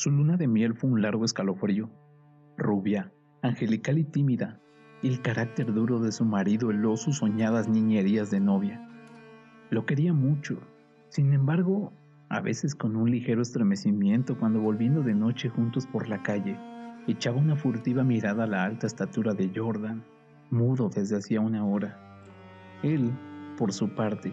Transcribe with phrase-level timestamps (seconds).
[0.00, 1.90] Su luna de miel fue un largo escalofrío.
[2.56, 4.58] Rubia, angelical y tímida,
[5.02, 8.80] y el carácter duro de su marido heló sus soñadas niñerías de novia.
[9.68, 10.58] Lo quería mucho,
[11.10, 11.92] sin embargo,
[12.30, 16.56] a veces con un ligero estremecimiento cuando volviendo de noche juntos por la calle,
[17.06, 20.02] echaba una furtiva mirada a la alta estatura de Jordan,
[20.48, 22.00] mudo desde hacía una hora.
[22.82, 23.12] Él,
[23.58, 24.32] por su parte,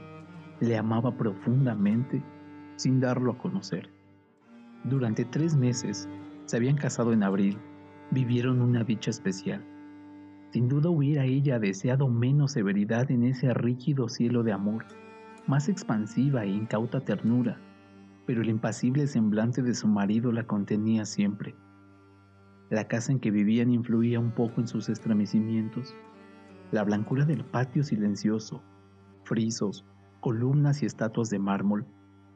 [0.61, 2.23] le amaba profundamente
[2.77, 3.96] sin darlo a conocer.
[4.89, 6.07] Durante tres meses,
[6.45, 7.57] se habían casado en abril,
[8.11, 9.61] vivieron una dicha especial.
[10.53, 14.85] Sin duda hubiera ella deseado menos severidad en ese rígido cielo de amor,
[15.45, 17.59] más expansiva e incauta ternura,
[18.25, 21.53] pero el impasible semblante de su marido la contenía siempre.
[22.69, 25.93] La casa en que vivían influía un poco en sus estremecimientos.
[26.71, 28.63] La blancura del patio silencioso,
[29.25, 29.85] frisos,
[30.21, 31.85] columnas y estatuas de mármol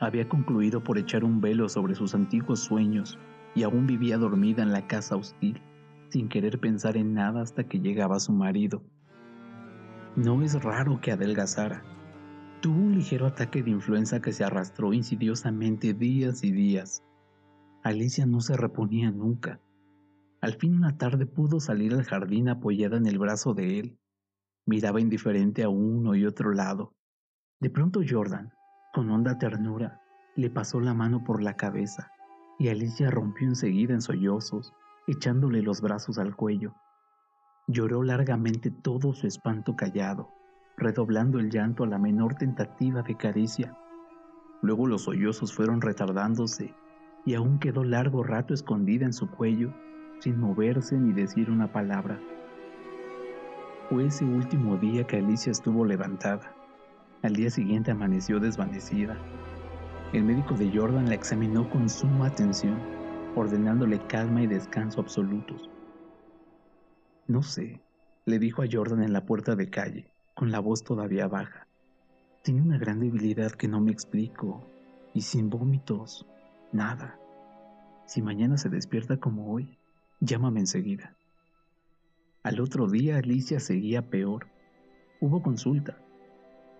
[0.00, 3.18] había concluido por echar un velo sobre sus antiguos sueños
[3.54, 5.60] y aún vivía dormida en la casa hostil,
[6.08, 8.82] sin querer pensar en nada hasta que llegaba su marido.
[10.16, 11.84] No es raro que adelgazara.
[12.62, 17.04] Tuvo un ligero ataque de influenza que se arrastró insidiosamente días y días.
[17.82, 19.60] Alicia no se reponía nunca.
[20.40, 23.98] Al fin una tarde pudo salir al jardín apoyada en el brazo de él.
[24.66, 26.94] Miraba indiferente a uno y otro lado.
[27.60, 28.52] De pronto Jordan,
[28.92, 30.00] con honda ternura,
[30.34, 32.10] le pasó la mano por la cabeza
[32.58, 34.74] y Alicia rompió enseguida en sollozos,
[35.06, 36.74] echándole los brazos al cuello.
[37.68, 40.30] Lloró largamente todo su espanto callado,
[40.76, 43.76] redoblando el llanto a la menor tentativa de caricia.
[44.60, 46.74] Luego los sollozos fueron retardándose
[47.24, 49.72] y aún quedó largo rato escondida en su cuello,
[50.18, 52.18] sin moverse ni decir una palabra.
[53.88, 56.59] Fue ese último día que Alicia estuvo levantada.
[57.22, 59.18] Al día siguiente amaneció desvanecida
[60.12, 62.80] el médico de Jordan la examinó con suma atención,
[63.36, 65.70] ordenándole calma y descanso absolutos.
[67.28, 67.80] No sé,
[68.26, 71.68] le dijo a Jordan en la puerta de calle, con la voz todavía baja.
[72.42, 74.66] Tiene una gran debilidad que no me explico,
[75.14, 76.26] y sin vómitos,
[76.72, 77.16] nada.
[78.04, 79.78] Si mañana se despierta como hoy,
[80.18, 81.14] llámame enseguida.
[82.42, 84.48] Al otro día Alicia seguía peor.
[85.20, 85.98] Hubo consulta.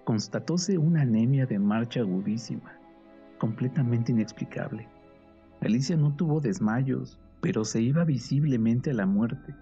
[0.05, 2.81] Constatóse una anemia de marcha agudísima
[3.41, 4.87] completamente inexplicable.
[5.62, 9.56] Alicia no tuvo desmayos, pero se iba visiblemente a la muerte.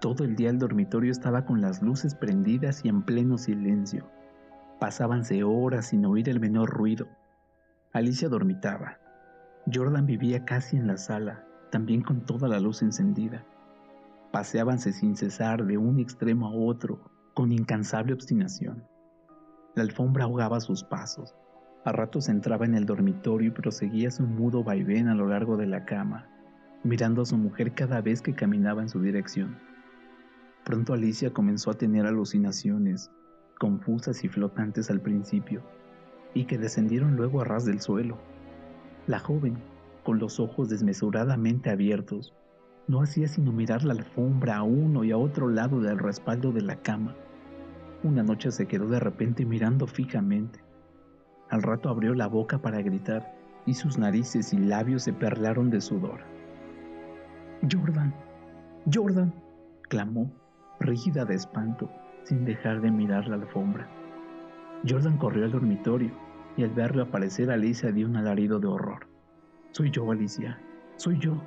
[0.00, 4.08] Todo el día el dormitorio estaba con las luces prendidas y en pleno silencio.
[4.78, 7.08] Pasábanse horas sin oír el menor ruido.
[7.92, 8.98] Alicia dormitaba.
[9.72, 13.44] Jordan vivía casi en la sala, también con toda la luz encendida.
[14.30, 18.84] Paseábanse sin cesar de un extremo a otro, con incansable obstinación.
[19.74, 21.34] La alfombra ahogaba sus pasos,
[21.84, 25.66] a ratos entraba en el dormitorio y proseguía su mudo vaivén a lo largo de
[25.66, 26.28] la cama,
[26.84, 29.58] mirando a su mujer cada vez que caminaba en su dirección.
[30.64, 33.10] Pronto Alicia comenzó a tener alucinaciones,
[33.58, 35.62] confusas y flotantes al principio,
[36.34, 38.16] y que descendieron luego a ras del suelo.
[39.08, 39.58] La joven,
[40.04, 42.32] con los ojos desmesuradamente abiertos,
[42.86, 46.62] no hacía sino mirar la alfombra a uno y a otro lado del respaldo de
[46.62, 47.16] la cama.
[48.04, 50.60] Una noche se quedó de repente mirando fijamente,
[51.48, 53.34] al rato abrió la boca para gritar
[53.64, 56.20] y sus narices y labios se perlaron de sudor.
[57.72, 58.14] Jordan,
[58.92, 59.32] Jordan,
[59.88, 60.30] clamó,
[60.80, 61.90] rígida de espanto,
[62.24, 63.88] sin dejar de mirar la alfombra.
[64.86, 66.10] Jordan corrió al dormitorio
[66.58, 69.06] y al verlo aparecer Alicia dio un alarido de horror.
[69.70, 70.60] Soy yo, Alicia,
[70.96, 71.40] soy yo.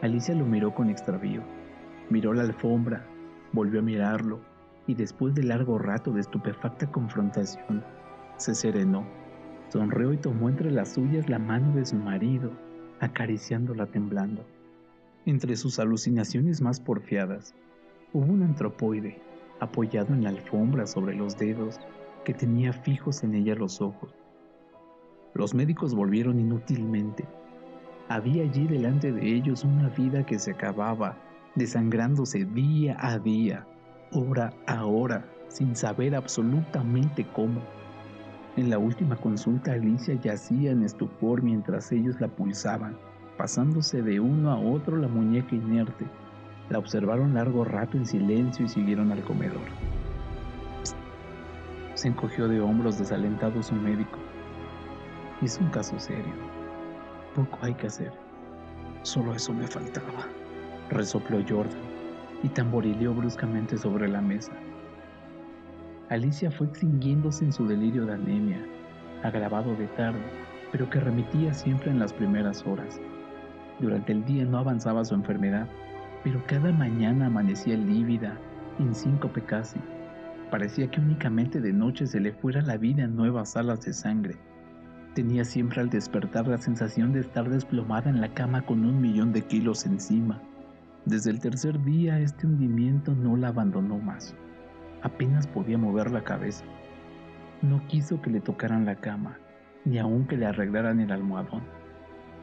[0.00, 1.42] Alicia lo miró con extravío,
[2.08, 3.04] miró la alfombra,
[3.52, 4.49] volvió a mirarlo
[4.86, 7.84] y después de largo rato de estupefacta confrontación,
[8.36, 9.04] se serenó,
[9.68, 12.50] sonrió y tomó entre las suyas la mano de su marido,
[13.00, 14.44] acariciándola temblando.
[15.26, 17.54] Entre sus alucinaciones más porfiadas,
[18.12, 19.20] hubo un antropoide
[19.60, 21.78] apoyado en la alfombra sobre los dedos
[22.24, 24.14] que tenía fijos en ella los ojos.
[25.34, 27.24] Los médicos volvieron inútilmente.
[28.08, 31.16] Había allí delante de ellos una vida que se acababa,
[31.54, 33.66] desangrándose día a día,
[34.12, 37.60] hora a hora, sin saber absolutamente cómo.
[38.56, 42.96] En la última consulta Alicia yacía en estupor mientras ellos la pulsaban,
[43.36, 46.04] pasándose de uno a otro la muñeca inerte.
[46.68, 49.60] La observaron largo rato en silencio y siguieron al comedor.
[51.94, 54.18] Se encogió de hombros desalentado su médico.
[55.42, 56.32] Es un caso serio.
[57.34, 58.12] Poco hay que hacer.
[59.02, 60.26] Solo eso me faltaba.
[60.90, 61.89] Resopló Jordan
[62.42, 64.52] y tamborileó bruscamente sobre la mesa.
[66.08, 68.64] Alicia fue extinguiéndose en su delirio de anemia,
[69.22, 70.20] agravado de tarde,
[70.72, 73.00] pero que remitía siempre en las primeras horas.
[73.78, 75.68] Durante el día no avanzaba su enfermedad,
[76.24, 78.36] pero cada mañana amanecía lívida,
[78.78, 79.80] en síncope casi.
[80.50, 84.36] Parecía que únicamente de noche se le fuera la vida en nuevas alas de sangre.
[85.14, 89.32] Tenía siempre al despertar la sensación de estar desplomada en la cama con un millón
[89.32, 90.42] de kilos encima.
[91.06, 94.34] Desde el tercer día este hundimiento no la abandonó más.
[95.02, 96.64] Apenas podía mover la cabeza.
[97.62, 99.38] No quiso que le tocaran la cama,
[99.86, 101.62] ni aun que le arreglaran el almohadón.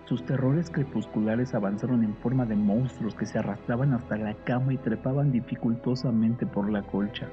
[0.05, 4.77] Sus terrores crepusculares avanzaron en forma de monstruos que se arrastraban hasta la cama y
[4.77, 7.27] trepaban dificultosamente por la colcha.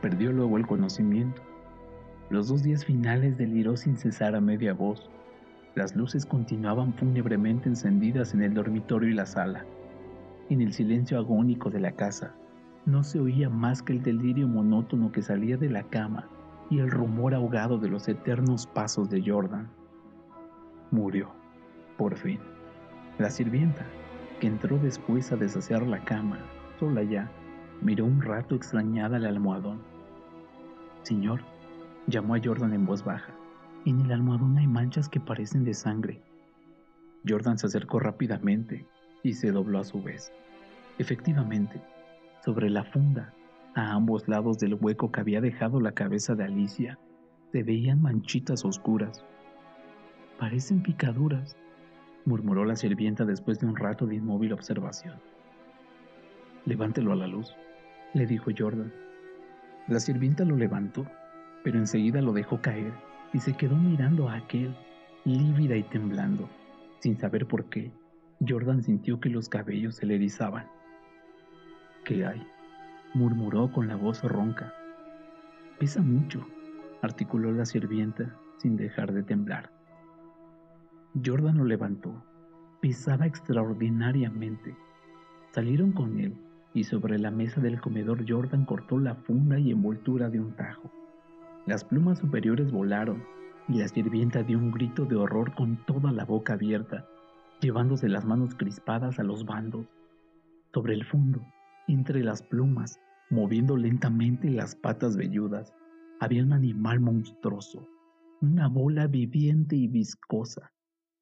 [0.00, 1.42] Perdió luego el conocimiento.
[2.30, 5.10] Los dos días finales deliró sin cesar a media voz.
[5.74, 9.66] Las luces continuaban fúnebremente encendidas en el dormitorio y la sala.
[10.48, 12.34] En el silencio agónico de la casa,
[12.84, 16.28] no se oía más que el delirio monótono que salía de la cama
[16.68, 19.68] y el rumor ahogado de los eternos pasos de Jordan.
[20.90, 21.30] Murió,
[21.96, 22.40] por fin.
[23.18, 23.84] La sirvienta,
[24.40, 26.38] que entró después a deshacer la cama,
[26.80, 27.30] sola ya,
[27.80, 29.80] miró un rato extrañada al almohadón.
[31.02, 31.40] Señor,
[32.08, 33.32] llamó a Jordan en voz baja.
[33.84, 36.20] En el almohadón hay manchas que parecen de sangre.
[37.26, 38.86] Jordan se acercó rápidamente
[39.22, 40.32] y se dobló a su vez.
[40.98, 41.80] Efectivamente,
[42.44, 43.32] sobre la funda,
[43.74, 46.98] a ambos lados del hueco que había dejado la cabeza de Alicia,
[47.52, 49.24] se veían manchitas oscuras.
[50.38, 51.56] Parecen picaduras,
[52.24, 55.16] murmuró la sirvienta después de un rato de inmóvil observación.
[56.64, 57.54] Levántelo a la luz,
[58.14, 58.92] le dijo Jordan.
[59.88, 61.06] La sirvienta lo levantó,
[61.64, 62.92] pero enseguida lo dejó caer
[63.32, 64.74] y se quedó mirando a aquel,
[65.24, 66.48] lívida y temblando,
[67.00, 67.90] sin saber por qué.
[68.46, 70.66] Jordan sintió que los cabellos se le erizaban.
[72.04, 72.44] ¿Qué hay?
[73.14, 74.74] murmuró con la voz ronca.
[75.78, 76.44] Pesa mucho,
[77.02, 79.70] articuló la sirvienta sin dejar de temblar.
[81.24, 82.24] Jordan lo levantó.
[82.80, 84.74] Pesaba extraordinariamente.
[85.52, 86.34] Salieron con él
[86.74, 90.90] y sobre la mesa del comedor Jordan cortó la funda y envoltura de un tajo.
[91.66, 93.22] Las plumas superiores volaron
[93.68, 97.06] y la sirvienta dio un grito de horror con toda la boca abierta
[97.62, 99.86] llevándose las manos crispadas a los bandos.
[100.74, 101.40] Sobre el fondo,
[101.86, 102.98] entre las plumas,
[103.30, 105.72] moviendo lentamente las patas velludas,
[106.20, 107.88] había un animal monstruoso,
[108.40, 110.72] una bola viviente y viscosa.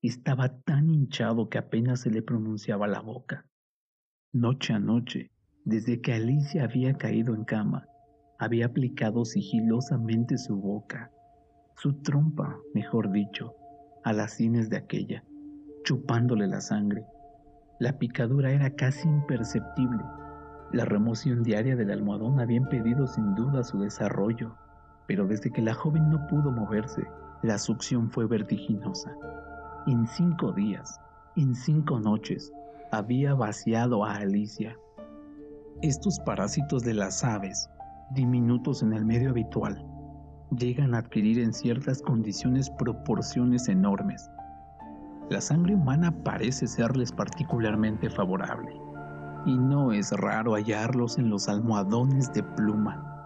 [0.03, 3.47] Estaba tan hinchado que apenas se le pronunciaba la boca.
[4.33, 5.31] Noche a noche,
[5.65, 7.87] desde que Alicia había caído en cama,
[8.39, 11.11] había aplicado sigilosamente su boca,
[11.77, 13.55] su trompa, mejor dicho,
[14.05, 15.25] a las sienes de aquella
[15.91, 17.05] chupándole la sangre.
[17.81, 20.05] La picadura era casi imperceptible.
[20.71, 24.55] La remoción diaria del almohadón había impedido sin duda su desarrollo,
[25.09, 27.03] pero desde que la joven no pudo moverse,
[27.43, 29.11] la succión fue vertiginosa.
[29.89, 31.01] En cinco días,
[31.35, 32.53] en cinco noches,
[32.93, 34.77] había vaciado a Alicia.
[35.83, 37.69] Estos parásitos de las aves,
[38.13, 39.85] diminutos en el medio habitual,
[40.57, 44.31] llegan a adquirir en ciertas condiciones proporciones enormes
[45.31, 48.77] la sangre humana parece serles particularmente favorable,
[49.47, 53.20] y no es raro hallarlos en los almohadones de pluma.